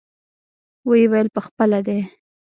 [0.87, 1.99] ويې ويل پخپله دى.